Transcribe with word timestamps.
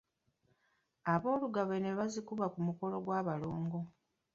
Aboolugave 1.13 1.75
ne 1.79 1.91
bazikuba 1.97 2.45
ku 2.53 2.59
mukolo 2.67 2.95
gw’abalongo. 3.05 3.79